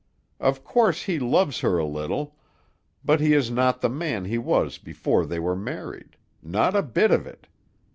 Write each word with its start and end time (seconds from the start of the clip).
Of 0.39 0.63
course 0.63 1.03
he 1.03 1.19
loves 1.19 1.59
her 1.59 1.77
a 1.77 1.85
little, 1.85 2.35
but 3.05 3.21
he 3.21 3.33
is 3.33 3.51
not 3.51 3.81
the 3.81 3.87
man 3.89 4.25
he 4.25 4.39
was 4.39 4.79
before 4.79 5.27
they 5.27 5.37
were 5.37 5.55
married 5.55 6.17
not 6.41 6.75
a 6.75 6.81
bit 6.81 7.11
of 7.11 7.27
it. 7.27 7.45